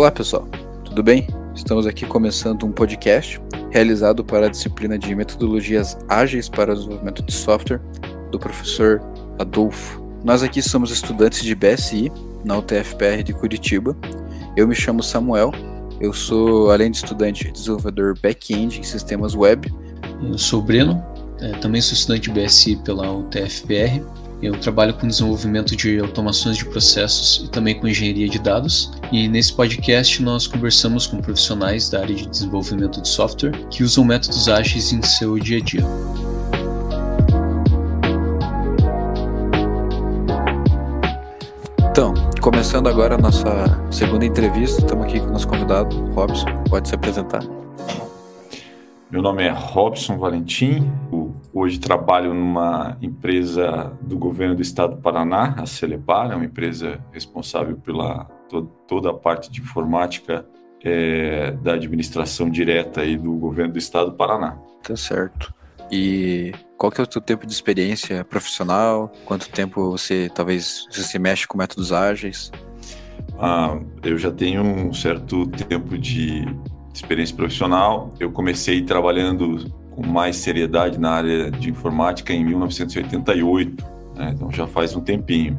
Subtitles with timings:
[0.00, 0.48] Olá pessoal,
[0.82, 1.26] tudo bem?
[1.54, 3.38] Estamos aqui começando um podcast
[3.70, 7.82] realizado para a disciplina de Metodologias Ágeis para o Desenvolvimento de Software
[8.30, 9.02] do professor
[9.38, 10.02] Adolfo.
[10.24, 12.10] Nós aqui somos estudantes de BSI
[12.42, 13.94] na UTFPR de Curitiba.
[14.56, 15.52] Eu me chamo Samuel,
[16.00, 19.70] eu sou, além de estudante, desenvolvedor back-end em sistemas web.
[20.22, 21.04] Eu sou Breno,
[21.40, 24.02] é, também sou estudante de BSI pela UTFPR
[24.42, 28.90] eu trabalho com desenvolvimento de automações de processos e também com engenharia de dados.
[29.12, 34.04] E nesse podcast nós conversamos com profissionais da área de desenvolvimento de software que usam
[34.04, 35.84] métodos ágeis em seu dia a dia.
[41.90, 43.46] Então, começando agora a nossa
[43.90, 46.46] segunda entrevista, estamos aqui com o nosso convidado, Robson.
[46.70, 47.42] Pode se apresentar.
[49.10, 50.88] Meu nome é Robson Valentim,
[51.52, 56.98] hoje trabalho numa empresa do governo do estado do Paraná, a Celepar, é uma empresa
[57.12, 60.44] responsável pela to toda a parte de informática
[60.82, 64.58] é, da administração direta aí do governo do estado do Paraná.
[64.82, 65.54] Tá certo.
[65.90, 69.12] E qual que é o seu tempo de experiência profissional?
[69.24, 72.50] Quanto tempo você talvez você se mexe com métodos ágeis?
[73.38, 76.44] Ah, eu já tenho um certo tempo de
[76.94, 78.14] experiência profissional.
[78.20, 79.64] Eu comecei trabalhando
[80.00, 83.84] com mais seriedade na área de informática em 1988,
[84.16, 84.32] né?
[84.34, 85.58] então já faz um tempinho.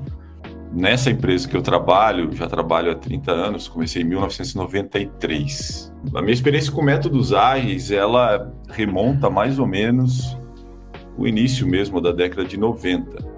[0.73, 5.94] Nessa empresa que eu trabalho, já trabalho há 30 anos, comecei em 1993.
[6.16, 10.38] A minha experiência com métodos ágeis, ela remonta mais ou menos
[11.17, 13.19] o início mesmo da década de 90.
[13.19, 13.31] Né?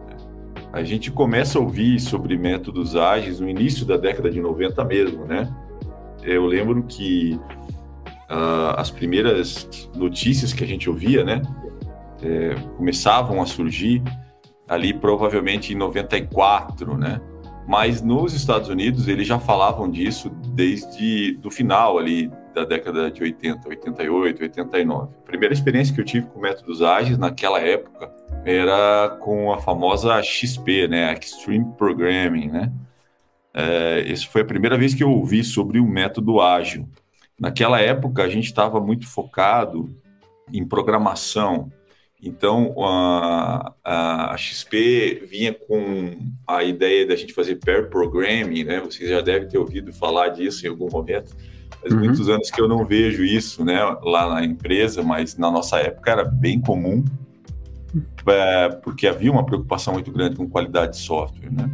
[0.72, 5.26] A gente começa a ouvir sobre métodos ágeis no início da década de 90 mesmo,
[5.26, 5.52] né?
[6.22, 7.40] Eu lembro que
[8.34, 11.42] uh, as primeiras notícias que a gente ouvia, né,
[12.22, 14.02] é, começavam a surgir
[14.68, 17.22] ali provavelmente em 94, né?
[17.68, 23.24] Mas nos Estados Unidos eles já falavam disso desde do final ali da década de
[23.24, 25.14] 80, 88, 89.
[25.18, 28.12] A primeira experiência que eu tive com métodos ágeis naquela época
[28.46, 32.72] era com a famosa XP, né, Extreme Programming, né?
[33.54, 36.88] É, essa foi a primeira vez que eu ouvi sobre o método ágil.
[37.40, 39.96] Naquela época, a gente estava muito focado
[40.52, 41.72] em programação.
[42.22, 46.16] Então, a, a, XP vinha com
[46.48, 48.80] a ideia da gente fazer pair programming, né?
[48.80, 51.36] Vocês já devem ter ouvido falar disso em algum momento.
[51.82, 52.00] Faz uhum.
[52.00, 53.78] muitos anos que eu não vejo isso, né?
[54.02, 57.04] Lá na empresa, mas na nossa época era bem comum,
[58.26, 61.70] é, porque havia uma preocupação muito grande com qualidade de software, né?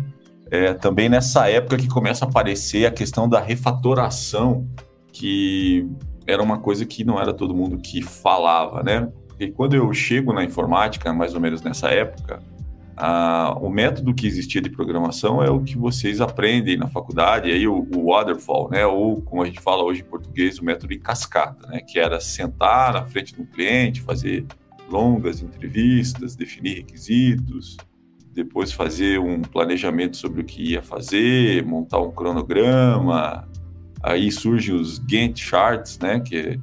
[0.49, 4.67] É também nessa época que começa a aparecer a questão da refatoração
[5.11, 5.87] que
[6.25, 9.11] era uma coisa que não era todo mundo que falava, né?
[9.39, 12.39] E quando eu chego na informática, mais ou menos nessa época,
[12.95, 17.65] a, o método que existia de programação é o que vocês aprendem na faculdade, aí
[17.65, 18.85] o, o, waterfall, né?
[18.85, 21.79] Ou como a gente fala hoje em português, o método de cascata, né?
[21.79, 24.45] Que era sentar na frente do cliente, fazer
[24.89, 27.77] longas entrevistas, definir requisitos,
[28.33, 33.47] depois fazer um planejamento sobre o que ia fazer, montar um cronograma,
[34.01, 36.19] Aí surgem os Gantt charts, né?
[36.19, 36.59] Que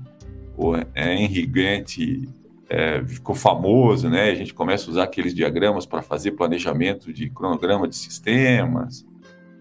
[0.57, 2.29] o Henry Gantt
[2.69, 4.31] é, ficou famoso, né?
[4.31, 9.07] A gente começa a usar aqueles diagramas para fazer planejamento de cronograma de sistemas.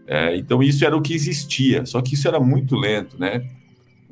[0.07, 3.43] É, então isso era o que existia, só que isso era muito lento, né?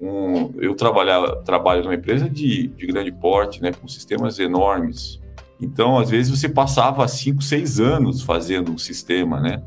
[0.02, 3.72] Um, eu trabalhava, trabalho numa empresa de, de grande porte, né?
[3.72, 5.22] Com sistemas enormes.
[5.62, 9.64] Então, às vezes, você passava cinco, seis anos fazendo um sistema, né?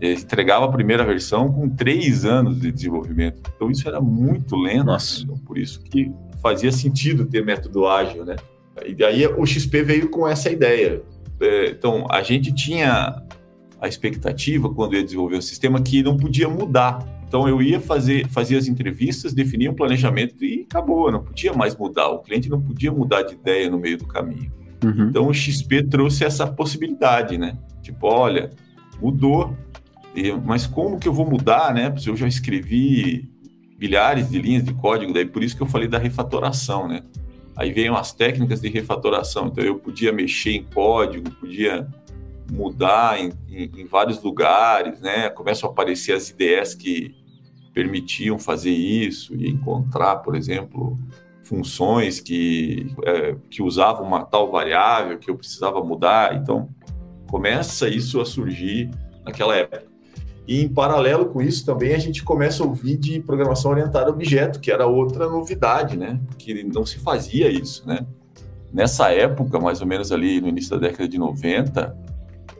[0.00, 3.42] Entregava a primeira versão com três anos de desenvolvimento.
[3.54, 4.86] Então isso era muito lento.
[4.86, 5.22] Nossa.
[5.22, 6.10] Então, por isso que
[6.40, 8.36] fazia sentido ter método ágil, né?
[8.86, 11.02] E daí o XP veio com essa ideia.
[11.40, 13.22] É, então a gente tinha
[13.80, 17.04] a expectativa quando ia desenvolver o sistema que não podia mudar.
[17.26, 21.76] Então eu ia fazer, fazia as entrevistas, definia um planejamento e acabou, não podia mais
[21.76, 22.08] mudar.
[22.08, 24.50] O cliente não podia mudar de ideia no meio do caminho.
[24.84, 25.08] Uhum.
[25.08, 27.58] Então o XP trouxe essa possibilidade, né?
[27.82, 28.50] Tipo, olha,
[29.00, 29.56] mudou,
[30.44, 31.90] mas como que eu vou mudar, né?
[31.90, 33.30] Porque eu já escrevi
[33.78, 37.02] milhares de linhas de código, daí por isso que eu falei da refatoração, né?
[37.56, 41.88] Aí veio as técnicas de refatoração, então eu podia mexer em código, podia
[42.50, 45.28] mudar em, em, em vários lugares, né?
[45.28, 47.14] Começam a aparecer as ideias que
[47.74, 50.98] permitiam fazer isso e encontrar, por exemplo,
[51.42, 56.34] funções que, é, que usavam uma tal variável que eu precisava mudar.
[56.36, 56.68] Então,
[57.28, 58.90] começa isso a surgir
[59.24, 59.86] naquela época.
[60.48, 64.10] E em paralelo com isso também a gente começa a ouvir de programação orientada a
[64.10, 66.18] objeto, que era outra novidade, né?
[66.38, 68.06] Que não se fazia isso, né?
[68.72, 71.94] Nessa época, mais ou menos ali no início da década de 90,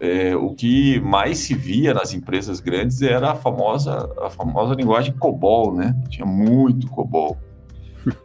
[0.01, 5.15] é, o que mais se via nas empresas grandes era a famosa, a famosa linguagem
[5.15, 5.97] COBOL, né?
[6.11, 7.39] Tinha muito COBOL.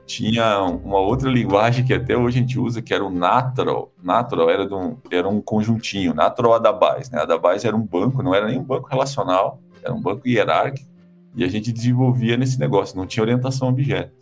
[0.06, 3.92] Tinha uma outra linguagem que até hoje a gente usa, que era o Natural.
[4.02, 7.12] Natural era, um, era um conjuntinho, Natural Adabase.
[7.12, 7.22] Né?
[7.22, 10.90] Adabase era um banco, não era nem um banco relacional, era um banco hierárquico,
[11.36, 14.14] e a gente desenvolvia nesse negócio, não tinha orientação a objeto.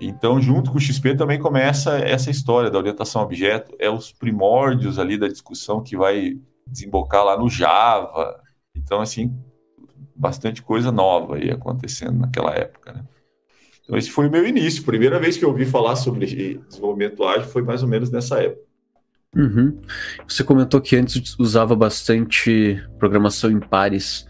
[0.00, 4.12] Então, junto com o XP também começa essa história da orientação a objeto, é os
[4.12, 8.38] primórdios ali da discussão que vai desembocar lá no Java.
[8.74, 9.34] Então, assim,
[10.14, 13.04] bastante coisa nova aí acontecendo naquela época, né?
[13.86, 14.82] Então, esse foi o meu início.
[14.82, 16.26] Primeira vez que eu ouvi falar sobre
[16.68, 18.66] desenvolvimento ágil foi mais ou menos nessa época.
[19.34, 19.78] Uhum.
[20.26, 24.26] Você comentou que antes usava bastante programação em pares.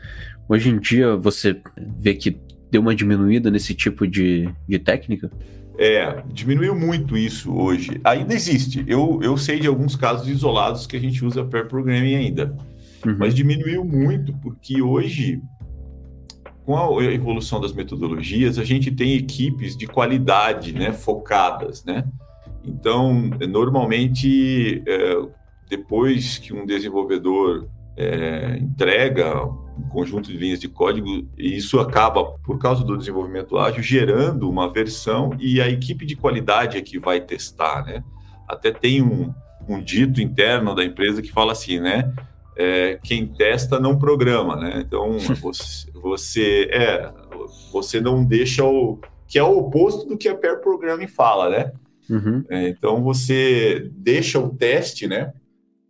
[0.49, 1.61] Hoje em dia você
[1.99, 2.39] vê que
[2.71, 5.31] deu uma diminuída nesse tipo de, de técnica?
[5.79, 8.01] É, diminuiu muito isso hoje.
[8.05, 8.85] Ainda existe.
[8.87, 12.55] Eu, eu sei de alguns casos isolados que a gente usa pair programming ainda.
[13.05, 13.17] Uhum.
[13.19, 15.41] Mas diminuiu muito porque hoje,
[16.67, 22.05] com a evolução das metodologias, a gente tem equipes de qualidade, né, focadas, né?
[22.65, 25.23] Então, normalmente, é,
[25.71, 32.59] depois que um desenvolvedor é, entrega um conjunto de linhas de código isso acaba, por
[32.59, 37.21] causa do desenvolvimento ágil, gerando uma versão e a equipe de qualidade é que vai
[37.21, 38.03] testar, né?
[38.49, 39.33] Até tem um,
[39.69, 42.13] um dito interno da empresa que fala assim, né?
[42.57, 44.83] É, quem testa não programa, né?
[44.85, 47.13] Então você, você é
[47.73, 48.99] você não deixa o
[49.29, 51.73] que é o oposto do que a pair programming fala, né?
[52.09, 52.45] Uhum.
[52.49, 55.33] É, então você deixa o teste, né?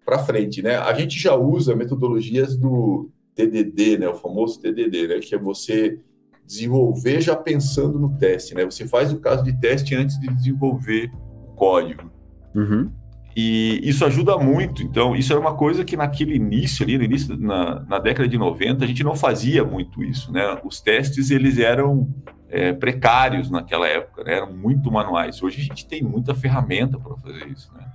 [0.07, 0.77] para frente, né?
[0.77, 4.09] A gente já usa metodologias do TDD, né?
[4.09, 5.19] O famoso TDD, né?
[5.19, 5.99] Que é você
[6.47, 8.65] desenvolver já pensando no teste, né?
[8.65, 11.11] Você faz o caso de teste antes de desenvolver
[11.49, 12.09] o código.
[12.55, 12.93] Uhum.
[13.37, 14.83] E isso ajuda muito.
[14.83, 18.39] Então, isso era uma coisa que naquele início, ali no início, na, na década de
[18.39, 20.59] 90, a gente não fazia muito isso, né?
[20.65, 22.09] Os testes, eles eram
[22.49, 24.37] é, precários naquela época, né?
[24.37, 25.43] Eram muito manuais.
[25.43, 27.87] Hoje a gente tem muita ferramenta para fazer isso, né?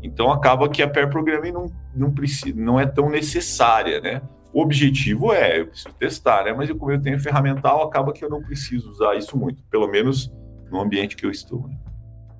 [0.00, 4.22] Então acaba que a pair programming não, não, precisa, não é tão necessária, né?
[4.52, 6.52] O objetivo é, eu preciso testar, né?
[6.52, 10.32] Mas como eu tenho ferramental, acaba que eu não preciso usar isso muito, pelo menos
[10.70, 11.66] no ambiente que eu estou.
[11.66, 11.76] Né?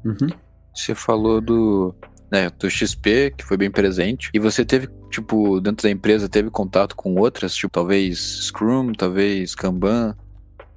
[0.05, 0.29] Uhum.
[0.73, 1.95] Você falou do,
[2.31, 6.50] né, do XP, que foi bem presente, e você teve, tipo, dentro da empresa, teve
[6.50, 10.17] contato com outras, tipo, talvez Scrum, talvez Kanban,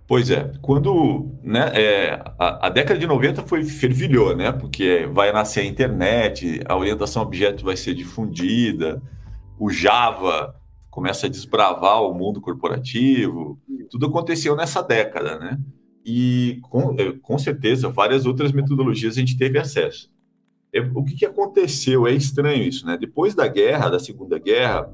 [0.07, 4.53] Pois é, quando né, é, a, a, década de 90 foi fervilhou, né?
[4.53, 9.01] Porque vai nascer a internet, a orientação a objeto vai ser difundida,
[9.59, 10.55] o Java
[10.89, 13.59] começa a desbravar o mundo corporativo,
[13.89, 15.59] tudo aconteceu nessa década, né?
[16.05, 20.09] E com, é, com certeza várias outras metodologias a gente teve acesso.
[20.77, 22.07] É, o que, que aconteceu?
[22.07, 22.97] É estranho isso, né?
[22.97, 24.89] Depois da guerra, da Segunda Guerra,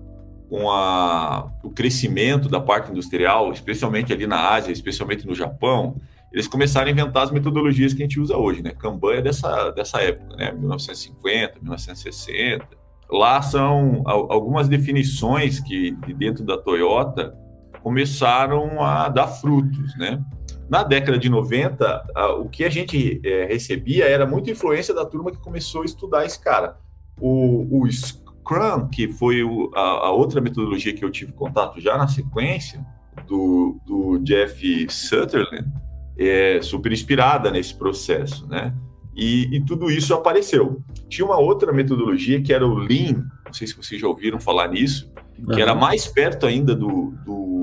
[0.50, 5.96] com a, o crescimento da parte industrial, especialmente ali na Ásia, especialmente no Japão,
[6.32, 8.72] eles começaram a inventar as metodologias que a gente usa hoje, né?
[8.72, 10.52] Kanban é dessa, dessa época, né?
[10.52, 12.68] 1950, 1960.
[13.12, 17.36] Lá são algumas definições que, de dentro da Toyota,
[17.84, 20.24] começaram a dar frutos, né?
[20.74, 22.04] Na década de 90,
[22.40, 26.26] o que a gente é, recebia era muita influência da turma que começou a estudar
[26.26, 26.80] esse cara.
[27.22, 31.96] O, o Scrum, que foi o, a, a, outra metodologia que eu tive contato já
[31.96, 32.84] na sequência,
[33.28, 35.72] do, do Jeff Sutherland,
[36.18, 38.74] é super inspirada nesse processo, né?
[39.16, 40.82] E, e, tudo isso apareceu.
[41.08, 44.70] Tinha uma outra metodologia que era o Lean, não sei se vocês já ouviram falar
[44.70, 45.14] nisso,
[45.54, 47.54] que era mais perto ainda do, do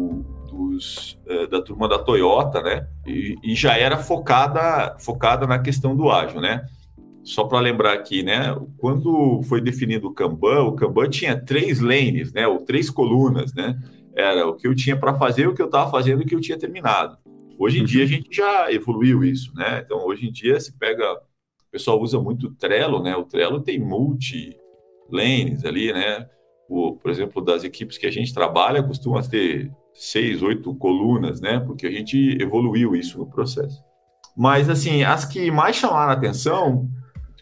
[0.81, 1.19] dos,
[1.51, 2.87] da turma da Toyota, né?
[3.07, 6.65] E, e, já era focada, focada na questão do ágil, né?
[7.23, 8.57] só para lembrar aqui, né?
[8.79, 12.47] Quando foi definido o Kanban, o Kanban tinha três lanes, né?
[12.47, 13.79] Ou três colunas, né?
[14.15, 16.35] Era o que eu tinha para fazer, o que eu estava fazendo e o que
[16.35, 17.17] eu tinha terminado.
[17.59, 19.83] Hoje em dia a gente já evoluiu isso, né?
[19.85, 23.15] Então hoje em dia se pega, o pessoal usa muito o Trello, né?
[23.17, 24.57] O Trello tem multi
[25.11, 26.27] lanes ali, né?
[26.69, 31.61] O, por exemplo, das equipes que a gente trabalha costuma ter seis, oito colunas, né?
[31.61, 33.83] Porque a gente evoluiu isso no processo.
[34.37, 36.89] Mas assim, as que mais chamaram a atenção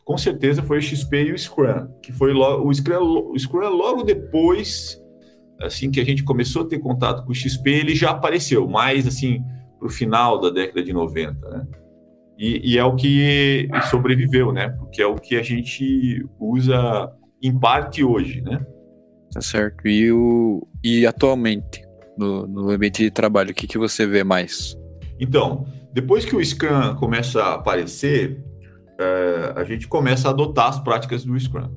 [0.04, 3.68] com certeza foi o XP e o Scrum, que foi logo, o Scrum, o Scrum
[3.68, 4.98] logo depois,
[5.60, 9.06] assim que a gente começou a ter contato com o XP, ele já apareceu, mais
[9.06, 9.44] assim
[9.78, 11.66] para o final da década de 90, né?
[12.38, 14.70] E, e, é o que sobreviveu, né?
[14.70, 17.12] Porque é o que a gente usa
[17.42, 18.64] em parte hoje, né?
[19.32, 19.86] Tá certo.
[19.86, 21.82] E, o, e atualmente,
[22.18, 24.76] no, no ambiente de trabalho, o que, que você vê mais?
[25.20, 28.42] Então, depois que o Scrum começa a aparecer,
[28.98, 31.70] é, a gente começa a adotar as práticas do Scrum.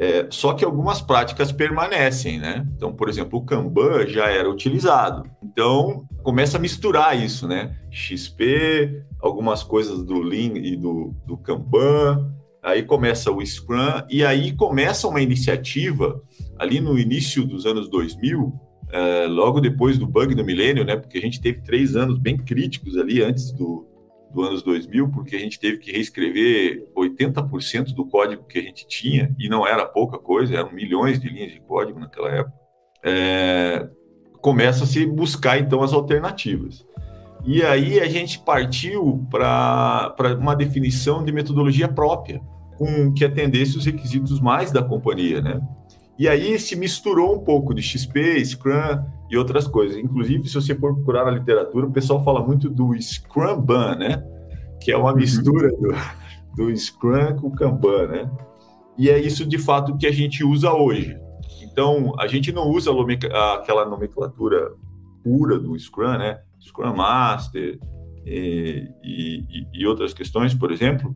[0.00, 2.64] É, só que algumas práticas permanecem, né?
[2.76, 5.28] Então, por exemplo, o Kanban já era utilizado.
[5.42, 7.76] Então, começa a misturar isso, né?
[7.90, 14.52] XP, algumas coisas do Lean e do, do Kanban, aí começa o Scrum, e aí
[14.52, 16.22] começa uma iniciativa
[16.56, 18.52] ali no início dos anos 2000,
[18.90, 20.96] é, logo depois do bug do milênio, né?
[20.96, 23.86] Porque a gente teve três anos bem críticos ali antes do,
[24.32, 28.86] do anos 2000, porque a gente teve que reescrever 80% do código que a gente
[28.86, 32.54] tinha, e não era pouca coisa, eram milhões de linhas de código naquela época.
[33.02, 33.88] É,
[34.40, 36.86] começa a se buscar então as alternativas.
[37.44, 42.40] E aí a gente partiu para uma definição de metodologia própria,
[42.76, 45.60] com que atendesse os requisitos mais da companhia, né?
[46.18, 49.96] E aí se misturou um pouco de XP, Scrum e outras coisas.
[49.96, 54.24] Inclusive, se você for procurar na literatura, o pessoal fala muito do Scrum Ban, né?
[54.82, 55.16] Que é uma uhum.
[55.16, 55.94] mistura do,
[56.56, 58.30] do Scrum com o Kanban, né?
[58.98, 61.16] E é isso de fato que a gente usa hoje.
[61.62, 62.90] Então, a gente não usa
[63.54, 64.72] aquela nomenclatura
[65.22, 66.40] pura do Scrum, né?
[66.60, 67.78] Scrum Master
[68.26, 71.14] e, e, e outras questões, por exemplo,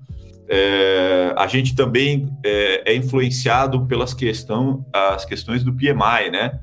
[0.54, 6.60] é, a gente também é, é, influenciado pelas questão, as questões do PMI, né?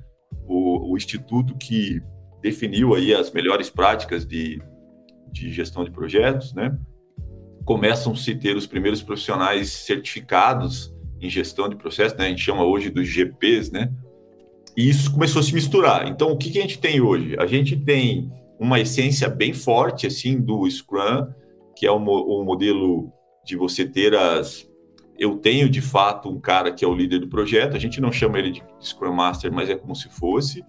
[0.48, 2.00] O, o, instituto que
[2.39, 4.62] definiu aí as melhores práticas de,
[5.31, 6.77] de gestão de projetos, né?
[7.65, 12.25] Começam a se ter os primeiros profissionais certificados em gestão de processos, né?
[12.27, 13.91] A gente chama hoje dos GPs, né?
[14.77, 16.08] E isso começou a se misturar.
[16.08, 17.36] Então, o que, que a gente tem hoje?
[17.39, 21.25] A gente tem uma essência bem forte, assim, do Scrum,
[21.75, 23.12] que é um modelo
[23.50, 24.70] de você ter as.
[25.18, 28.12] Eu tenho de fato um cara que é o líder do projeto, a gente não
[28.12, 30.63] chama ele de Scrum Master, mas é como se fosse.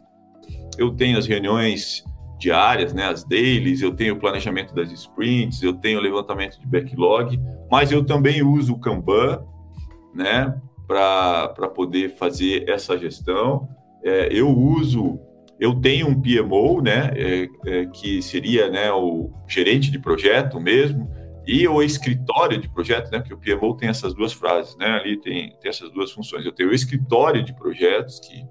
[0.76, 2.02] Eu tenho as reuniões
[2.38, 6.66] diárias, né, as dailies, eu tenho o planejamento das sprints, eu tenho o levantamento de
[6.66, 7.38] backlog,
[7.70, 9.44] mas eu também uso o Kanban,
[10.14, 10.58] né,
[10.88, 13.68] para poder fazer essa gestão.
[14.02, 15.20] É, eu uso,
[15.60, 21.08] eu tenho um PMO, né, é, é, que seria né, o gerente de projeto mesmo,
[21.52, 23.18] e o escritório de projetos, né?
[23.18, 24.86] Porque o PMO tem essas duas frases, né?
[24.86, 26.46] Ali tem, tem essas duas funções.
[26.46, 28.44] Eu tenho o escritório de projetos que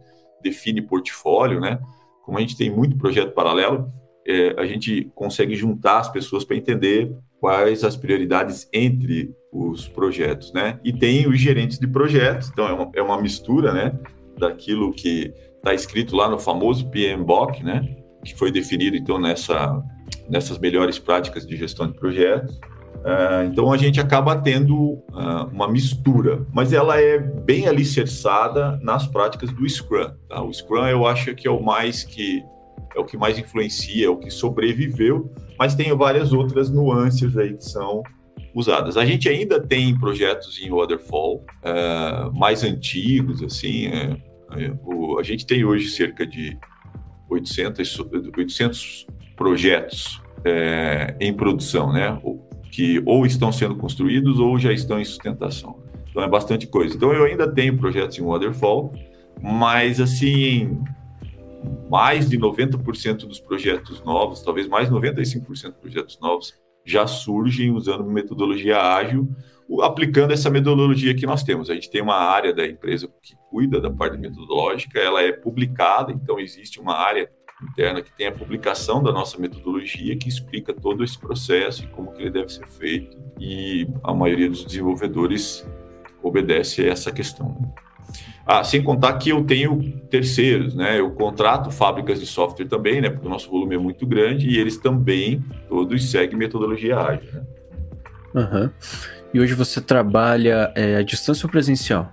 [0.43, 1.79] define portfólio, né?
[2.25, 3.87] Como a gente tem muito projeto paralelo,
[4.27, 10.51] é, a gente consegue juntar as pessoas para entender quais as prioridades entre os projetos,
[10.51, 10.77] né?
[10.83, 13.97] E tem os gerentes de projetos, então é uma, é uma mistura, né?
[14.37, 17.95] Daquilo que está escrito lá no famoso PMBOK, né?
[18.25, 19.81] Que foi definido então nessa
[20.27, 22.59] nessas melhores práticas de gestão de projetos
[22.99, 29.07] Uh, então a gente acaba tendo uh, uma mistura, mas ela é bem alicerçada nas
[29.07, 30.11] práticas do Scrum.
[30.27, 30.43] Tá?
[30.43, 32.43] O Scrum eu acho que é o mais que
[32.95, 37.55] é o que mais influencia, é o que sobreviveu, mas tem várias outras nuances aí
[37.55, 38.03] que são
[38.53, 38.97] usadas.
[38.97, 43.87] A gente ainda tem projetos em waterfall uh, mais antigos, assim.
[43.87, 44.17] É,
[44.57, 46.57] é, o, a gente tem hoje cerca de
[47.29, 47.99] 800,
[48.35, 52.19] 800 projetos é, em produção, né?
[52.71, 55.79] Que ou estão sendo construídos ou já estão em sustentação.
[56.09, 56.95] Então é bastante coisa.
[56.95, 58.93] Então eu ainda tenho projetos em waterfall,
[59.41, 60.77] mas assim,
[61.89, 66.53] mais de 90% dos projetos novos, talvez mais 95% dos projetos novos
[66.85, 69.29] já surgem usando metodologia ágil,
[69.81, 71.69] aplicando essa metodologia que nós temos.
[71.69, 76.11] A gente tem uma área da empresa que cuida da parte metodológica, ela é publicada,
[76.11, 77.29] então existe uma área
[77.61, 82.11] interna que tem a publicação da nossa metodologia que explica todo esse processo e como
[82.11, 85.67] que ele deve ser feito e a maioria dos desenvolvedores
[86.21, 87.73] obedece a essa questão.
[88.45, 90.99] Ah, sem contar que eu tenho terceiros, né?
[90.99, 93.09] Eu contrato fábricas de software também, né?
[93.09, 97.31] Porque o nosso volume é muito grande e eles também todos seguem metodologia ágil.
[97.31, 97.43] Né?
[98.33, 98.69] Uhum.
[99.33, 102.11] E hoje você trabalha é, à distância ou presencial?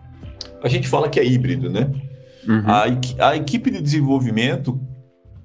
[0.63, 1.91] A gente fala que é híbrido, né?
[2.47, 2.63] Uhum.
[2.67, 4.79] A, a equipe de desenvolvimento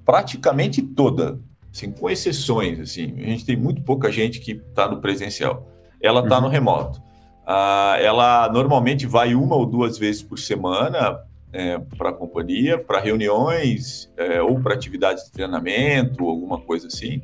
[0.06, 1.40] praticamente toda,
[1.74, 5.68] assim, com exceções, assim, a gente tem muito pouca gente que está no presencial.
[6.02, 6.44] Ela está uhum.
[6.44, 7.02] no remoto.
[7.46, 11.20] Ah, ela normalmente vai uma ou duas vezes por semana
[11.54, 17.22] é, para a companhia, para reuniões é, ou para atividades de treinamento, alguma coisa assim.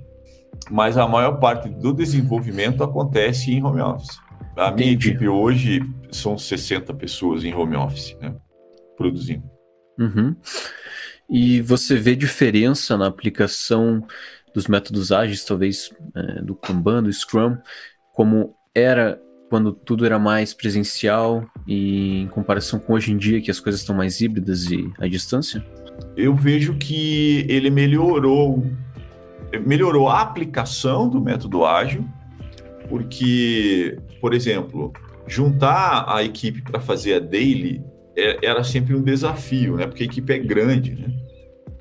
[0.69, 4.19] Mas a maior parte do desenvolvimento acontece em home office.
[4.55, 5.10] A minha Entendi.
[5.10, 5.81] equipe hoje
[6.12, 8.36] são 60 pessoas em home office, né,
[8.98, 9.43] produzindo.
[10.00, 10.36] Uhum.
[11.29, 14.05] E você vê diferença na aplicação
[14.53, 17.57] dos métodos ágeis, talvez é, do Kanban, do Scrum,
[18.13, 23.51] como era quando tudo era mais presencial e em comparação com hoje em dia, que
[23.51, 25.65] as coisas estão mais híbridas e à distância?
[26.15, 28.65] Eu vejo que ele melhorou,
[29.65, 32.05] melhorou a aplicação do método ágil,
[32.89, 34.91] porque, por exemplo,
[35.27, 37.81] juntar a equipe para fazer a daily
[38.18, 39.86] é, era sempre um desafio, né?
[39.86, 41.14] Porque a equipe é grande, né?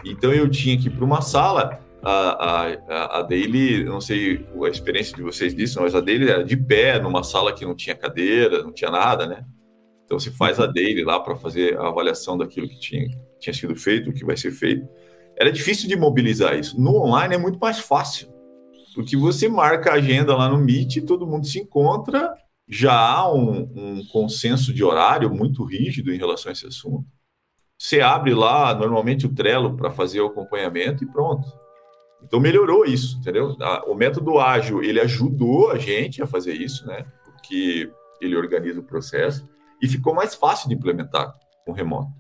[0.05, 4.69] Então eu tinha que ir para uma sala, a, a, a dele, não sei a
[4.69, 7.97] experiência de vocês disso, mas a dele era de pé, numa sala que não tinha
[7.97, 9.45] cadeira, não tinha nada, né?
[10.05, 13.09] Então você faz a dele lá para fazer a avaliação daquilo que tinha,
[13.41, 14.87] tinha sido feito, o que vai ser feito.
[15.37, 16.81] Era difícil de mobilizar isso.
[16.81, 18.29] No online é muito mais fácil,
[18.95, 22.33] porque você marca a agenda lá no Meet, todo mundo se encontra,
[22.69, 27.07] já há um, um consenso de horário muito rígido em relação a esse assunto.
[27.79, 31.47] Você abre lá, normalmente, o Trello para fazer o acompanhamento e pronto.
[32.23, 33.55] Então melhorou isso, entendeu?
[33.87, 37.05] O método ágil, ele ajudou a gente a fazer isso, né?
[37.25, 39.47] Porque ele organiza o processo
[39.81, 41.33] e ficou mais fácil de implementar
[41.65, 42.11] com remoto.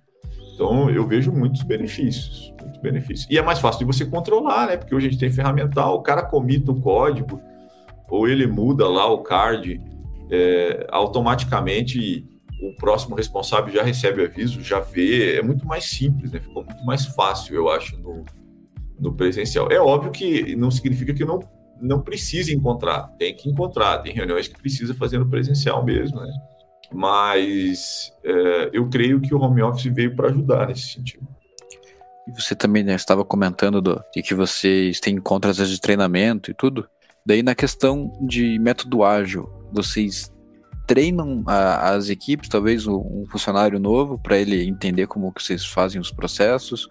[0.55, 3.27] Então eu vejo muitos benefícios, muitos benefícios.
[3.31, 4.77] E é mais fácil de você controlar, né?
[4.77, 7.41] Porque hoje a gente tem ferramental, o cara comita o código
[8.09, 9.83] ou ele muda lá o card
[10.31, 12.27] é, automaticamente
[12.61, 16.41] o próximo responsável já recebe aviso, já vê, é muito mais simples, né?
[16.41, 18.25] Ficou muito mais fácil, eu acho, no,
[18.99, 19.71] no presencial.
[19.71, 21.41] É óbvio que não significa que não,
[21.81, 26.33] não precise encontrar, tem que encontrar, tem reuniões que precisa fazer no presencial mesmo, né?
[26.93, 31.27] Mas é, eu creio que o home office veio para ajudar nesse sentido.
[32.27, 36.55] E você também né, estava comentando do, de que vocês têm encontros de treinamento e
[36.55, 36.89] tudo.
[37.25, 40.33] Daí na questão de método ágil, vocês
[40.87, 46.01] treinam a, as equipes, talvez um funcionário novo, para ele entender como que vocês fazem
[46.01, 46.89] os processos?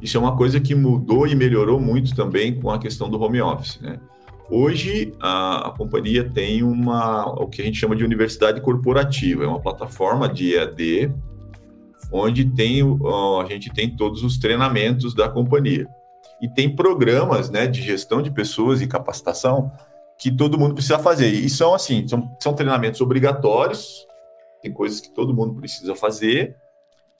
[0.00, 3.40] Isso é uma coisa que mudou e melhorou muito também com a questão do home
[3.40, 3.98] office, né?
[4.50, 9.46] Hoje a, a, companhia tem uma o que a gente chama de universidade corporativa, é
[9.46, 11.14] uma plataforma de EAD
[12.12, 15.88] onde tem a gente tem todos os treinamentos da companhia
[16.42, 19.72] e tem programas, né, de gestão de pessoas e capacitação
[20.18, 21.28] que todo mundo precisa fazer.
[21.28, 24.06] E são assim, são, são treinamentos obrigatórios,
[24.62, 26.56] tem coisas que todo mundo precisa fazer,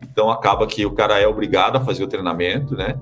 [0.02, 2.94] então acaba que o cara é obrigado a fazer o treinamento, né?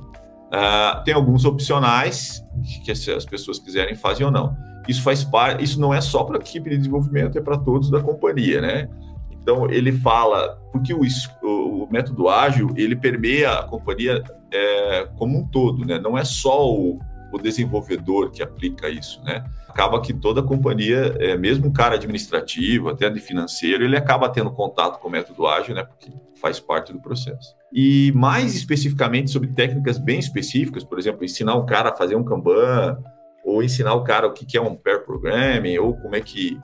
[0.48, 2.44] Uh, tem alguns opcionais
[2.84, 4.54] que as pessoas quiserem fazer ou não.
[4.86, 7.90] Isso faz parte, isso não é só para a equipe de desenvolvimento, é para todos
[7.90, 8.88] da companhia, né?
[9.30, 11.00] Então ele fala, porque o,
[11.42, 15.98] o método ágil ele permeia a companhia é, como um todo, né?
[15.98, 16.98] Não é só o,
[17.32, 19.44] o desenvolvedor que aplica isso, né?
[19.68, 24.28] Acaba que toda a companhia, é, mesmo um cara administrativo, até de financeiro, ele acaba
[24.28, 25.82] tendo contato com o método ágil, né?
[25.82, 27.54] Porque faz parte do processo.
[27.72, 32.24] E mais especificamente sobre técnicas bem específicas, por exemplo, ensinar o cara a fazer um
[32.24, 32.98] Kanban,
[33.44, 36.58] ou ensinar o cara o que é um pair programming, ou como é que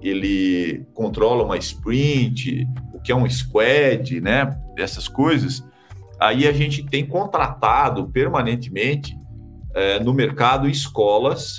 [0.00, 4.56] ele controla uma sprint, o que é um squad, né?
[4.76, 5.64] Essas coisas.
[6.20, 9.18] Aí a gente tem contratado permanentemente
[9.74, 11.58] é, no mercado escolas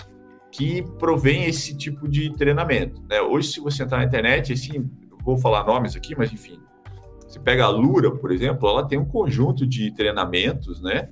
[0.52, 3.02] que provém esse tipo de treinamento.
[3.10, 3.22] Né?
[3.22, 4.90] Hoje, se você entrar na internet, assim,
[5.24, 6.60] vou falar nomes aqui, mas enfim,
[7.28, 11.10] você pega a Lura, por exemplo, ela tem um conjunto de treinamentos, né,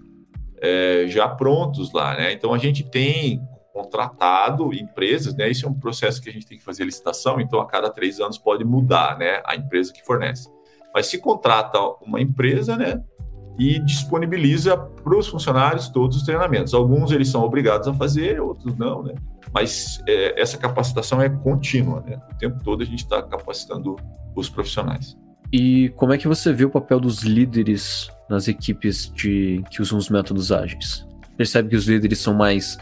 [0.62, 2.32] é, já prontos lá, né?
[2.32, 5.50] Então a gente tem contratado empresas, né?
[5.50, 8.22] Isso é um processo que a gente tem que fazer licitação, então a cada três
[8.22, 9.42] anos pode mudar, né?
[9.46, 10.48] A empresa que fornece.
[10.94, 13.04] Mas se contrata uma empresa, né?
[13.58, 16.74] E disponibiliza para os funcionários todos os treinamentos.
[16.74, 19.14] Alguns eles são obrigados a fazer, outros não, né?
[19.54, 22.20] Mas é, essa capacitação é contínua, né?
[22.32, 23.96] O tempo todo a gente está capacitando
[24.36, 25.16] os profissionais.
[25.52, 30.00] E como é que você vê o papel dos líderes nas equipes de, que usam
[30.00, 31.06] os métodos ágeis?
[31.38, 32.78] Percebe que os líderes são mais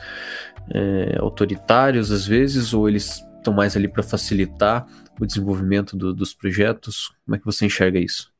[0.74, 4.86] é, autoritários às vezes, ou eles estão mais ali para facilitar
[5.20, 7.12] o desenvolvimento do, dos projetos?
[7.26, 8.31] Como é que você enxerga isso?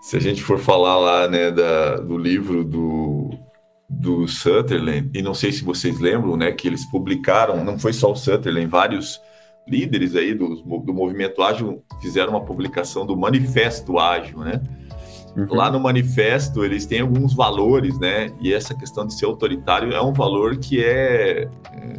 [0.00, 3.30] Se a gente for falar lá, né, da, do livro do,
[3.88, 8.12] do Sutherland, e não sei se vocês lembram, né, que eles publicaram, não foi só
[8.12, 9.20] o Sutherland, vários
[9.68, 14.60] líderes aí do, do movimento ágil fizeram uma publicação do Manifesto Ágil, né?
[15.36, 15.46] Uhum.
[15.54, 18.32] Lá no manifesto eles têm alguns valores, né?
[18.40, 21.48] E essa questão de ser autoritário é um valor que é,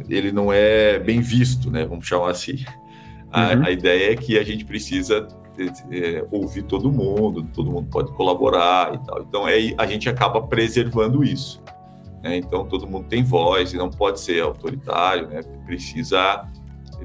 [0.08, 1.86] ele não é bem visto, né?
[1.86, 2.56] Vamos chamar assim.
[3.30, 3.64] A, uhum.
[3.64, 5.26] a ideia é que a gente precisa
[5.90, 9.22] é, ouvir todo mundo, todo mundo pode colaborar e tal.
[9.22, 11.62] Então é, a gente acaba preservando isso.
[12.22, 12.36] Né?
[12.36, 15.42] Então todo mundo tem voz e não pode ser autoritário, né?
[15.66, 16.48] precisa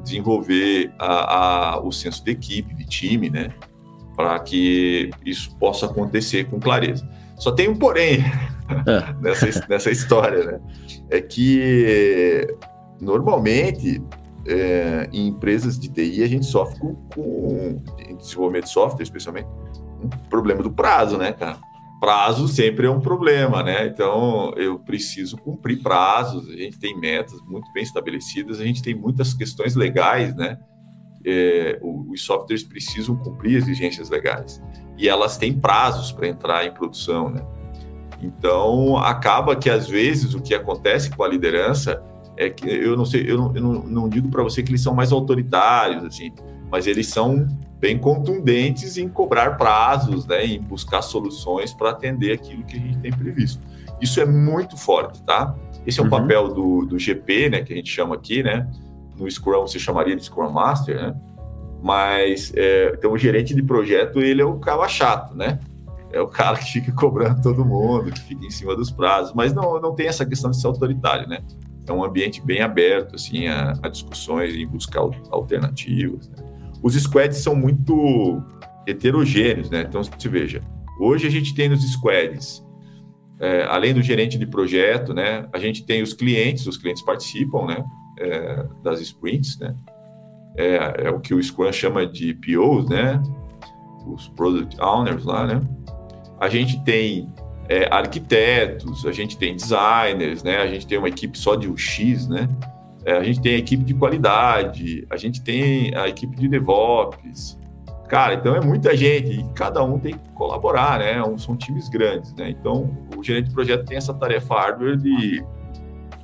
[0.03, 3.49] desenvolver a, a, o senso de equipe, de time, né?
[4.15, 7.07] para que isso possa acontecer com clareza.
[7.37, 8.23] Só tem um porém
[8.87, 9.13] é.
[9.21, 10.59] nessa, nessa história, né?
[11.11, 12.47] É que
[12.99, 14.01] normalmente
[14.47, 17.81] é, em empresas de TI a gente sofre com, com
[18.17, 19.47] desenvolvimento de software, especialmente,
[20.01, 21.57] um problema do prazo, né, cara?
[21.99, 23.87] Prazo sempre é um problema, né?
[23.87, 26.47] Então eu preciso cumprir prazos.
[26.49, 30.57] A gente tem metas muito bem estabelecidas, a gente tem muitas questões legais, né?
[31.27, 34.63] é, os softwares precisam cumprir exigências legais
[34.97, 37.45] e elas têm prazos para entrar em produção, né?
[38.21, 42.01] Então, acaba que às vezes o que acontece com a liderança
[42.37, 44.81] é que eu não sei, eu não, eu não, não digo para você que eles
[44.81, 46.31] são mais autoritários, assim,
[46.71, 47.47] mas eles são
[47.79, 52.97] bem contundentes em cobrar prazos, né, em buscar soluções para atender aquilo que a gente
[52.99, 53.61] tem previsto.
[54.01, 55.55] Isso é muito forte, tá?
[55.85, 56.11] Esse é o uhum.
[56.11, 58.69] papel do, do GP, né, que a gente chama aqui, né?
[59.15, 61.15] No Scrum você chamaria de Scrum Master, né?
[61.81, 65.59] Mas é, então o gerente de projeto ele é o cara chato, né?
[66.11, 69.53] É o cara que fica cobrando todo mundo, que fica em cima dos prazos, mas
[69.53, 71.39] não, não tem essa questão de ser autoritário, né?
[71.87, 76.29] É um ambiente bem aberto, assim, a, a discussões e buscar alternativas.
[76.29, 76.37] Né?
[76.83, 78.41] Os squads são muito
[78.85, 79.85] heterogêneos, né?
[79.87, 80.61] Então, se veja,
[80.99, 82.65] hoje a gente tem nos squads,
[83.39, 85.47] é, além do gerente de projeto, né?
[85.53, 87.83] A gente tem os clientes, os clientes participam, né?
[88.19, 89.75] É, das sprints, né?
[90.57, 93.21] É, é, o que o Scrum chama de POs, né?
[94.07, 95.61] Os Product Owners lá, né?
[96.39, 97.31] A gente tem
[97.69, 100.57] é, arquitetos, a gente tem designers, né?
[100.57, 102.49] A gente tem uma equipe só de UX, né?
[103.05, 107.57] É, a gente tem a equipe de qualidade, a gente tem a equipe de DevOps.
[108.07, 111.21] Cara, então é muita gente e cada um tem que colaborar, né?
[111.37, 112.49] São times grandes, né?
[112.49, 115.43] Então o gerente de projeto tem essa tarefa hardware de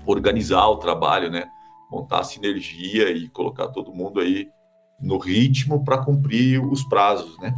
[0.06, 1.45] organizar o trabalho, né?
[1.91, 4.47] Montar a sinergia e colocar todo mundo aí
[4.99, 7.53] no ritmo para cumprir os prazos, né?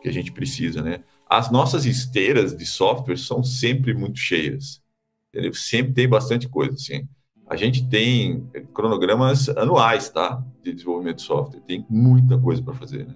[0.00, 1.00] Que a gente precisa, né?
[1.30, 4.82] As nossas esteiras de software são sempre muito cheias.
[5.28, 5.54] Entendeu?
[5.54, 7.06] Sempre tem bastante coisa, assim
[7.50, 10.40] a gente tem cronogramas anuais, tá?
[10.62, 11.60] De desenvolvimento de software.
[11.66, 13.14] Tem muita coisa para fazer, né?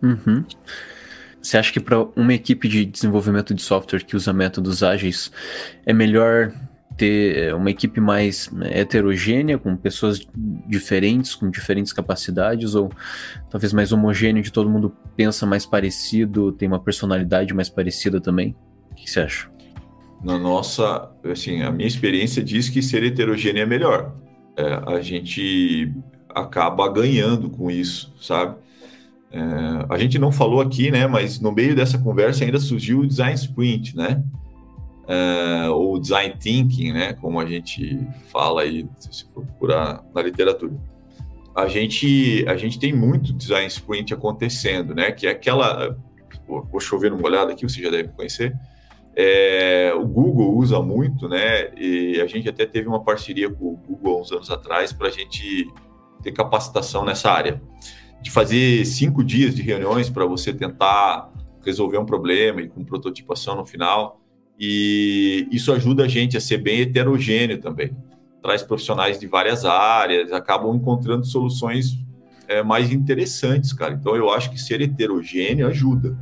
[0.00, 0.44] Uhum.
[1.42, 5.32] Você acha que para uma equipe de desenvolvimento de software que usa métodos ágeis
[5.84, 6.54] é melhor
[6.96, 10.26] ter é, uma equipe mais né, heterogênea, com pessoas
[10.68, 12.90] diferentes, com diferentes capacidades, ou
[13.50, 18.54] talvez mais homogêneo, de todo mundo pensa mais parecido, tem uma personalidade mais parecida também?
[18.92, 19.54] O que você acha?
[20.24, 24.14] na nossa, assim, a minha experiência diz que ser heterogêneo é melhor.
[24.56, 25.92] É, a gente
[26.30, 28.56] acaba ganhando com isso, sabe?
[29.30, 29.38] É,
[29.88, 31.06] a gente não falou aqui, né?
[31.06, 34.22] Mas no meio dessa conversa ainda surgiu o design sprint, né?
[35.06, 37.12] É, ou design thinking, né?
[37.14, 37.98] Como a gente
[38.30, 40.72] fala aí, se for procurar na literatura.
[41.54, 45.12] A gente, a gente tem muito design sprint acontecendo, né?
[45.12, 45.96] Que é aquela,
[46.46, 48.54] vou chover uma olhada aqui, você já deve conhecer
[49.16, 51.72] é, o Google usa muito, né?
[51.76, 55.10] E a gente até teve uma parceria com o Google uns anos atrás para a
[55.10, 55.70] gente
[56.22, 57.62] ter capacitação nessa área.
[58.20, 61.30] De fazer cinco dias de reuniões para você tentar
[61.62, 64.20] resolver um problema e com prototipação no final.
[64.58, 67.96] E isso ajuda a gente a ser bem heterogêneo também.
[68.42, 71.98] Traz profissionais de várias áreas, acabam encontrando soluções
[72.46, 73.94] é, mais interessantes, cara.
[73.94, 76.16] Então eu acho que ser heterogêneo ajuda.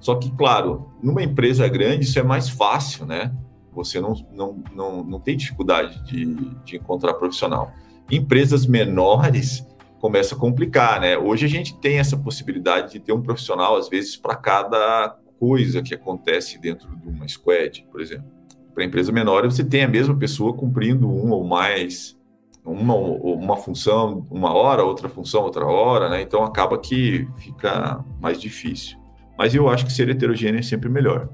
[0.00, 3.32] Só que, claro, numa empresa grande isso é mais fácil, né?
[3.72, 6.26] Você não, não, não, não tem dificuldade de,
[6.64, 7.72] de encontrar profissional.
[8.10, 9.64] Empresas menores
[10.00, 11.16] começa a complicar, né?
[11.16, 15.82] Hoje a gente tem essa possibilidade de ter um profissional, às vezes, para cada coisa
[15.82, 18.26] que acontece dentro de uma squad, por exemplo.
[18.72, 22.16] Para empresa menor, você tem a mesma pessoa cumprindo um ou mais,
[22.64, 26.22] uma, uma função uma hora, outra função outra hora, né?
[26.22, 28.96] Então acaba que fica mais difícil.
[29.36, 31.28] Mas eu acho que ser heterogêneo é sempre melhor.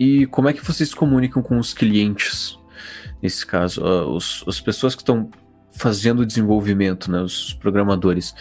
[0.00, 2.58] E como é que vocês comunicam com os clientes,
[3.22, 3.84] nesse caso?
[3.84, 5.28] Uh, os, as pessoas que estão
[5.72, 8.34] fazendo o desenvolvimento, né, os programadores,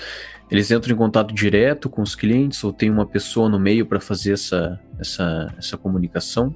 [0.52, 4.00] eles entram em contato direto com os clientes ou tem uma pessoa no meio para
[4.00, 6.54] fazer essa, essa, essa comunicação?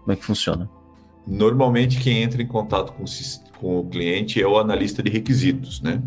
[0.00, 0.70] Como é que funciona?
[1.26, 3.04] Normalmente quem entra em contato com,
[3.58, 6.02] com o cliente é o analista de requisitos, né?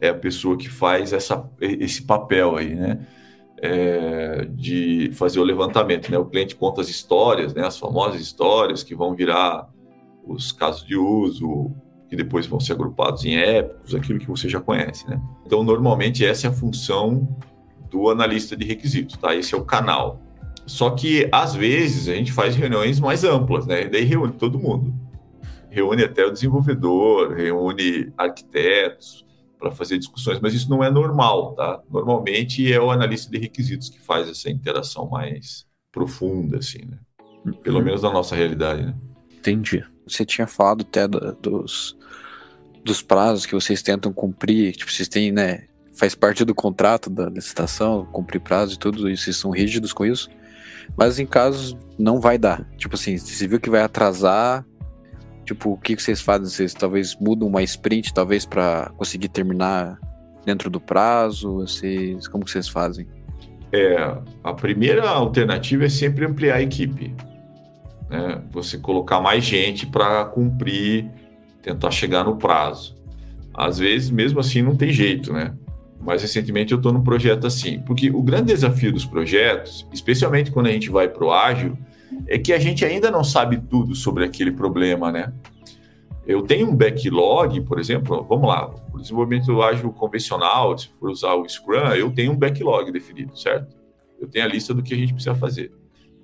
[0.00, 3.06] É a pessoa que faz essa, esse papel aí, né?
[3.62, 6.10] é, de fazer o levantamento.
[6.10, 6.18] Né?
[6.18, 7.64] O cliente conta as histórias, né?
[7.64, 9.68] as famosas histórias que vão virar
[10.26, 11.70] os casos de uso,
[12.12, 15.08] que depois vão ser agrupados em épicos, aquilo que você já conhece.
[15.08, 15.18] Né?
[15.46, 17.26] Então, normalmente, essa é a função
[17.90, 19.34] do analista de requisitos, tá?
[19.34, 20.20] Esse é o canal.
[20.66, 23.84] Só que, às vezes, a gente faz reuniões mais amplas, né?
[23.84, 24.92] E daí reúne todo mundo.
[25.70, 29.24] Reúne até o desenvolvedor, reúne arquitetos,
[29.58, 31.80] para fazer discussões, mas isso não é normal, tá?
[31.90, 36.98] Normalmente é o analista de requisitos que faz essa interação mais profunda, assim, né?
[37.62, 37.84] Pelo uhum.
[37.86, 38.94] menos na nossa realidade, né?
[39.42, 39.84] Entendi.
[40.06, 41.96] Você tinha falado até dos,
[42.84, 45.64] dos prazos que vocês tentam cumprir, tipo, vocês têm, né?
[45.94, 50.06] Faz parte do contrato da licitação, cumprir prazo e tudo, e vocês são rígidos com
[50.06, 50.30] isso.
[50.96, 52.64] Mas em casos não vai dar.
[52.76, 54.64] Tipo assim, se viu que vai atrasar,
[55.44, 56.46] Tipo, o que, que vocês fazem?
[56.46, 59.98] Vocês talvez mudam uma sprint, talvez, para conseguir terminar
[60.44, 61.56] dentro do prazo?
[61.56, 63.06] Vocês, como que vocês fazem?
[63.72, 63.96] É,
[64.44, 67.14] a primeira alternativa é sempre ampliar a equipe.
[68.12, 68.42] Né?
[68.50, 71.10] Você colocar mais gente para cumprir,
[71.62, 72.94] tentar chegar no prazo.
[73.54, 75.54] Às vezes, mesmo assim, não tem jeito, né?
[75.98, 77.80] Mas recentemente eu estou num projeto assim.
[77.80, 81.78] Porque o grande desafio dos projetos, especialmente quando a gente vai para o ágil,
[82.26, 85.32] é que a gente ainda não sabe tudo sobre aquele problema, né?
[86.26, 91.34] Eu tenho um backlog, por exemplo, vamos lá, o desenvolvimento ágil convencional, se for usar
[91.34, 93.74] o Scrum, eu tenho um backlog definido, certo?
[94.20, 95.72] Eu tenho a lista do que a gente precisa fazer.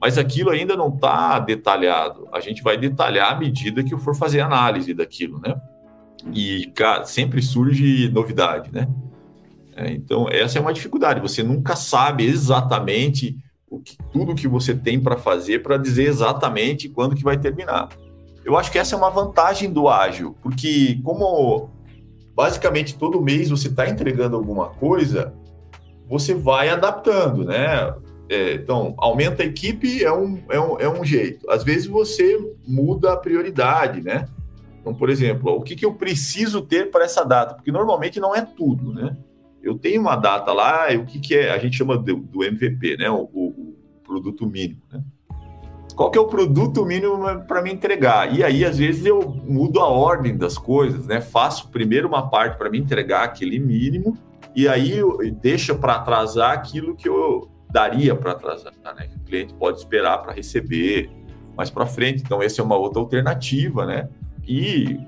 [0.00, 2.28] Mas aquilo ainda não está detalhado.
[2.32, 5.60] A gente vai detalhar à medida que eu for fazer análise daquilo, né?
[6.32, 8.88] E cara, sempre surge novidade, né?
[9.76, 11.20] É, então, essa é uma dificuldade.
[11.20, 13.36] Você nunca sabe exatamente
[13.70, 17.88] o que, tudo que você tem para fazer para dizer exatamente quando que vai terminar.
[18.44, 21.70] Eu acho que essa é uma vantagem do ágil, porque como
[22.34, 25.34] basicamente todo mês você está entregando alguma coisa,
[26.08, 27.94] você vai adaptando, né?
[28.28, 31.50] É, então, aumenta a equipe é um, é, um, é um jeito.
[31.50, 34.28] Às vezes você muda a prioridade, né?
[34.80, 37.54] Então, por exemplo, o que, que eu preciso ter para essa data?
[37.54, 39.16] Porque normalmente não é tudo, né?
[39.62, 41.50] Eu tenho uma data lá, o que, que é?
[41.50, 43.10] A gente chama do, do MVP, né?
[43.10, 45.02] O, o, o produto mínimo, né?
[45.98, 48.32] qual que é o produto mínimo para me entregar?
[48.32, 51.20] E aí, às vezes, eu mudo a ordem das coisas, né?
[51.20, 54.16] Faço primeiro uma parte para me entregar aquele mínimo,
[54.54, 55.00] e aí
[55.42, 59.08] deixa para atrasar aquilo que eu daria para atrasar, né?
[59.16, 61.10] O cliente pode esperar para receber
[61.56, 62.22] mais para frente.
[62.22, 64.08] Então, essa é uma outra alternativa, né?
[64.46, 64.98] E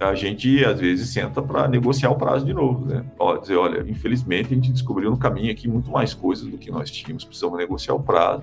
[0.00, 3.04] a gente às vezes senta para negociar o prazo de novo, né?
[3.16, 6.70] Pode dizer, olha, infelizmente a gente descobriu no caminho aqui muito mais coisas do que
[6.70, 8.42] nós tínhamos, precisamos negociar o prazo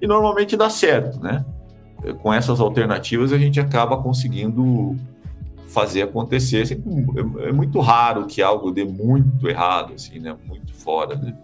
[0.00, 1.44] e normalmente dá certo, né?
[2.22, 4.96] Com essas alternativas a gente acaba conseguindo
[5.66, 6.62] fazer acontecer.
[6.62, 6.82] Assim,
[7.44, 10.36] é, é muito raro que algo dê muito errado, assim, né?
[10.46, 11.36] Muito fora, né?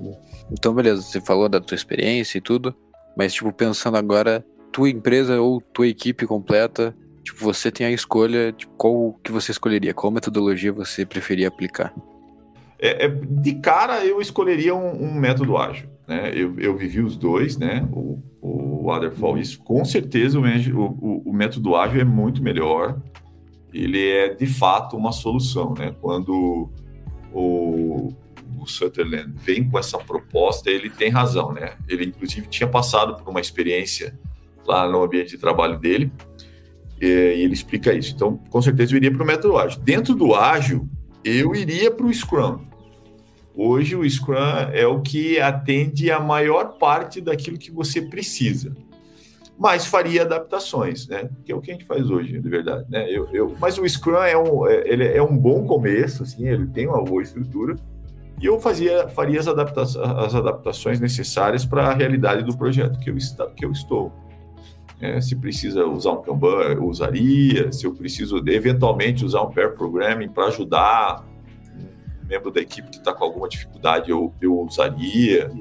[0.51, 2.75] Então, beleza, você falou da tua experiência e tudo,
[3.17, 8.53] mas, tipo, pensando agora, tua empresa ou tua equipe completa, tipo, você tem a escolha,
[8.53, 9.95] tipo, qual que você escolheria?
[9.95, 11.93] Qual metodologia você preferia aplicar?
[12.79, 15.89] É, é, de cara, eu escolheria um, um método ágil.
[16.07, 16.33] Né?
[16.35, 17.87] Eu, eu vivi os dois, né?
[17.93, 23.01] O, o Waterfall, isso com certeza o, o, o, método ágil é muito melhor.
[23.73, 25.95] Ele é de fato uma solução, né?
[26.01, 26.71] Quando
[27.33, 28.13] o,
[28.59, 31.77] o Sutherland vem com essa proposta, ele tem razão, né?
[31.89, 34.19] Ele inclusive tinha passado por uma experiência
[34.67, 36.13] lá no ambiente de trabalho dele
[37.01, 38.15] e, ele explica isso.
[38.15, 39.81] Então, com certeza eu iria para o método ágil.
[39.81, 40.89] Dentro do ágil,
[41.25, 42.61] eu iria para o Scrum,
[43.55, 44.37] Hoje o Scrum
[44.73, 48.75] é o que atende a maior parte daquilo que você precisa.
[49.63, 51.31] Mas faria adaptações, né?
[51.45, 53.09] Que é o que a gente faz hoje, de verdade, né?
[53.09, 56.67] Eu, eu, mas o Scrum é um, é, ele é um bom começo, assim, ele
[56.67, 57.77] tem uma boa estrutura.
[58.41, 63.09] E eu fazia, faria as, adapta as adaptações necessárias para a realidade do projeto que
[63.09, 64.13] eu, está, que eu estou.
[65.01, 67.71] É, se precisa usar um Kanban, eu usaria.
[67.71, 71.25] Se eu preciso, eventualmente, usar um pair programming para ajudar
[72.27, 75.53] membro da equipe que está com alguma dificuldade, eu, eu usaria.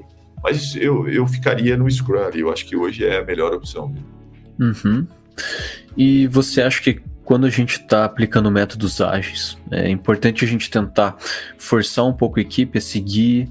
[0.44, 2.40] Mas eu, eu ficaria no Scrum ali.
[2.40, 3.94] Eu acho que hoje é a melhor opção.
[4.60, 5.08] Uhum.
[5.96, 10.70] E você acha que quando a gente está aplicando métodos ágeis, é importante a gente
[10.70, 11.16] tentar
[11.58, 13.50] forçar um pouco a equipe a seguir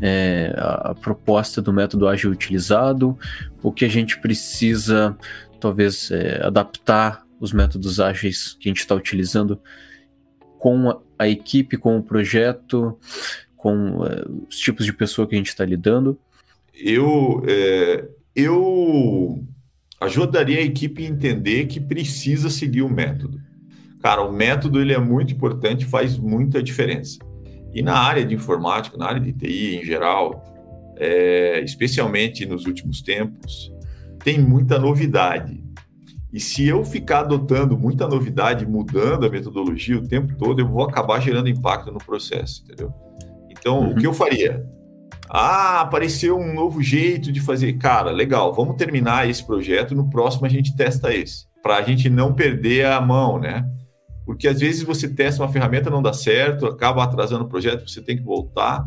[0.00, 3.16] é, a, a, proposta do método ágil utilizado,
[3.62, 5.16] ou que a gente precisa
[5.60, 9.60] talvez é, adaptar os métodos ágeis que a gente está utilizando
[10.58, 12.98] com a equipe, com o projeto,
[13.62, 16.18] com uh, os tipos de pessoa que a gente está lidando?
[16.74, 19.40] Eu, é, eu
[20.00, 23.40] ajudaria a equipe a entender que precisa seguir o método.
[24.02, 27.20] Cara, o método ele é muito importante, faz muita diferença.
[27.72, 30.42] E na área de informática, na área de TI em geral,
[30.96, 33.72] é, especialmente nos últimos tempos,
[34.24, 35.62] tem muita novidade.
[36.32, 40.82] E se eu ficar adotando muita novidade, mudando a metodologia o tempo todo, eu vou
[40.82, 42.92] acabar gerando impacto no processo, entendeu?
[43.62, 43.92] Então, uhum.
[43.92, 44.66] o que eu faria?
[45.30, 47.74] Ah, apareceu um novo jeito de fazer.
[47.74, 52.10] Cara, legal, vamos terminar esse projeto, no próximo a gente testa esse, para a gente
[52.10, 53.64] não perder a mão, né?
[54.26, 58.02] Porque às vezes você testa uma ferramenta, não dá certo, acaba atrasando o projeto, você
[58.02, 58.84] tem que voltar.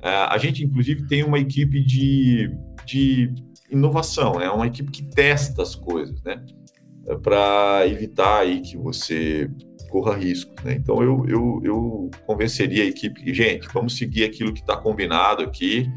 [0.00, 2.50] É, a gente, inclusive, tem uma equipe de,
[2.86, 3.34] de
[3.70, 4.50] inovação, é né?
[4.50, 6.40] uma equipe que testa as coisas, né?
[7.22, 9.50] para evitar aí que você
[9.94, 10.52] corra risco.
[10.64, 10.74] Né?
[10.74, 15.88] Então eu, eu, eu convenceria a equipe gente, vamos seguir aquilo que está combinado aqui.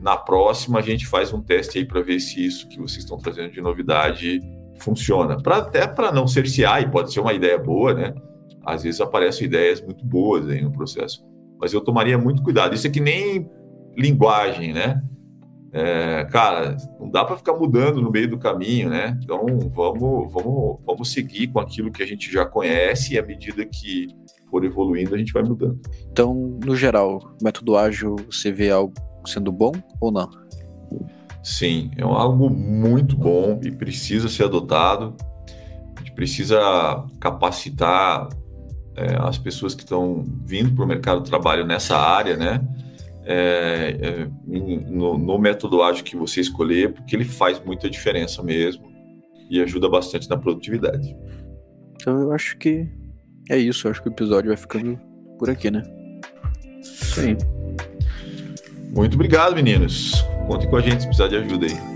[0.00, 3.18] Na próxima a gente faz um teste aí para ver se isso que vocês estão
[3.18, 4.40] trazendo de novidade
[4.78, 5.36] funciona.
[5.42, 8.14] Pra, até para não cercear, e pode ser uma ideia boa, né?
[8.64, 11.24] Às vezes aparecem ideias muito boas aí no processo.
[11.60, 12.76] mas eu tomaria muito cuidado.
[12.76, 13.50] Isso é que nem
[13.96, 15.02] linguagem, né?
[15.78, 19.18] É, cara, não dá para ficar mudando no meio do caminho, né?
[19.22, 23.62] Então vamos, vamos, vamos seguir com aquilo que a gente já conhece e à medida
[23.66, 24.08] que
[24.48, 25.78] for evoluindo a gente vai mudando.
[26.10, 28.94] Então, no geral, método ágil, você vê algo
[29.26, 30.30] sendo bom ou não?
[31.42, 35.14] Sim, é algo muito bom e precisa ser adotado.
[35.94, 38.30] A gente precisa capacitar
[38.96, 42.66] é, as pessoas que estão vindo para o mercado de trabalho nessa área, né?
[43.28, 48.86] É, é, no, no, método ágil que você escolher, porque ele faz muita diferença mesmo
[49.50, 51.16] e ajuda bastante na produtividade.
[51.96, 52.88] Então eu acho que
[53.50, 54.96] é isso, eu acho que o episódio vai ficando
[55.38, 55.82] por aqui, né?
[56.82, 57.36] Sim.
[58.94, 60.22] Muito obrigado, meninos.
[60.46, 61.95] Contem com a gente se precisar de ajuda aí.